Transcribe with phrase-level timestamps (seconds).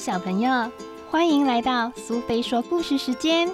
[0.00, 0.50] 小朋友，
[1.10, 3.46] 欢迎来到苏菲说故事时间。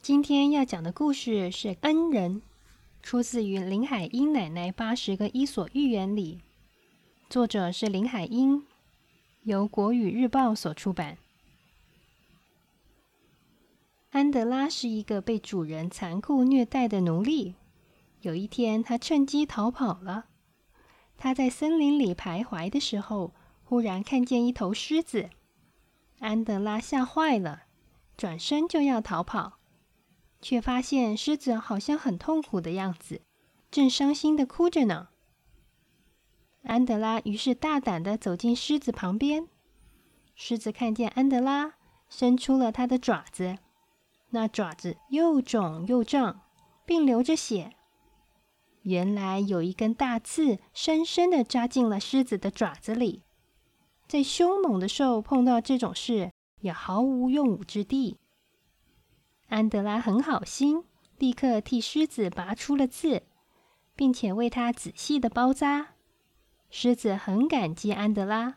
[0.00, 2.36] 今天要讲的故事是《恩人》，
[3.02, 6.40] 出自于林海音奶奶八十个伊索寓言里，
[7.28, 8.66] 作者是林海音，
[9.42, 11.18] 由国语日报所出版。
[14.12, 17.54] 安德拉是一个被主人残酷虐待的奴隶。
[18.20, 20.26] 有一天，他趁机逃跑了。
[21.16, 25.30] 他在森林里徘徊的时候，忽然看见一头狮子。
[26.20, 27.64] 安德拉吓坏了，
[28.16, 29.58] 转身就要逃跑，
[30.40, 33.22] 却发现狮子好像很痛苦的样子，
[33.70, 35.08] 正伤心的哭着呢。
[36.64, 39.48] 安德拉于是大胆的走进狮子旁边。
[40.34, 41.74] 狮子看见安德拉，
[42.08, 43.58] 伸出了它的爪子。
[44.30, 46.42] 那爪子又肿又胀，
[46.84, 47.74] 并流着血。
[48.88, 53.22] 原来有一根大刺深深的扎进了狮子的爪子里。
[54.06, 58.16] 在凶猛的兽碰到这种事，也毫无用武之地。
[59.48, 60.84] 安德拉很好心，
[61.18, 63.22] 立刻替狮子拔出了刺，
[63.94, 65.94] 并且为它仔细的包扎。
[66.70, 68.56] 狮子很感激安德拉，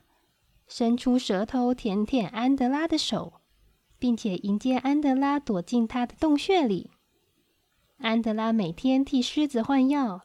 [0.67, 3.33] 伸出舌头舔舔安德拉的手。
[4.01, 6.89] 并且迎接安德拉躲进他的洞穴里。
[8.01, 10.21] 安德拉每天替狮子换药，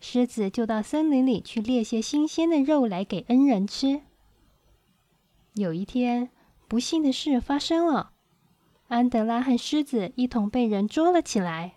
[0.00, 4.02] 狮子就到森林里去猎些新鲜的肉来给恩人吃。
[5.54, 6.30] 有一天，
[6.68, 8.12] 不幸的事发生了，
[8.86, 11.74] 安德拉和狮子一同被人捉了起来。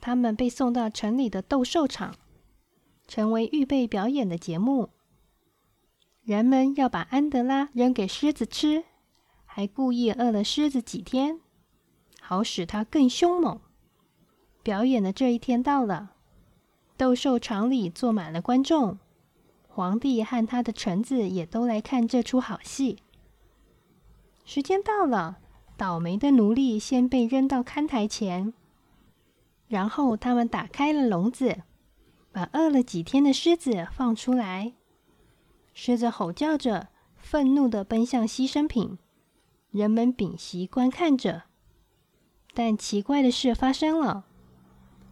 [0.00, 2.14] 他们被送到城里的斗兽场，
[3.06, 4.88] 成为预备表演的节目。
[6.22, 8.84] 人们要把安德拉扔给狮子吃。
[9.44, 11.38] 还故意饿了狮子几天，
[12.22, 13.60] 好使它更凶猛。
[14.62, 16.12] 表演的这一天到了，
[16.96, 18.98] 斗兽场里坐满了观众，
[19.66, 22.98] 皇帝和他的臣子也都来看这出好戏。
[24.44, 25.38] 时间到了，
[25.76, 28.52] 倒霉的奴隶先被扔到看台前，
[29.68, 31.62] 然后他们打开了笼子，
[32.30, 34.74] 把饿了几天的狮子放出来。
[35.74, 38.98] 狮子吼叫着，愤怒的奔向牺牲品。
[39.70, 41.44] 人们屏息观看着，
[42.52, 44.26] 但奇怪的事发生了：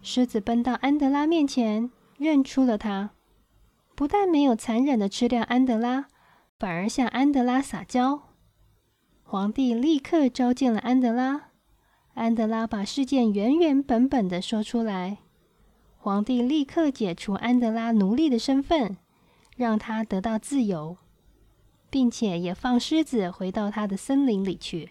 [0.02, 3.10] 狮子奔到安德拉面前，认出了他，
[3.94, 6.06] 不但没有残忍的吃掉安德拉，
[6.58, 8.22] 反而向安德拉撒娇。
[9.22, 11.50] 皇帝立刻召见了安德拉，
[12.14, 15.18] 安德拉把事件原原本本的说出来。
[15.98, 18.96] 皇帝立刻解除安德拉奴隶的身份，
[19.56, 20.96] 让他得到自由。
[21.90, 24.90] 并且也放狮子回到他的森林里去。